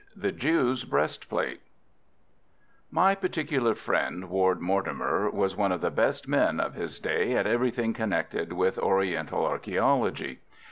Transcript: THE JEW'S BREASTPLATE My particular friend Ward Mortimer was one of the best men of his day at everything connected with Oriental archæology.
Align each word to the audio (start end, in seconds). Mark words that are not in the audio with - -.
THE 0.15 0.31
JEW'S 0.31 0.83
BREASTPLATE 0.83 1.61
My 2.89 3.13
particular 3.13 3.75
friend 3.75 4.31
Ward 4.31 4.59
Mortimer 4.59 5.29
was 5.29 5.55
one 5.55 5.71
of 5.71 5.81
the 5.81 5.91
best 5.91 6.27
men 6.27 6.59
of 6.59 6.73
his 6.73 6.99
day 6.99 7.35
at 7.35 7.45
everything 7.45 7.93
connected 7.93 8.51
with 8.51 8.79
Oriental 8.79 9.43
archæology. 9.47 10.39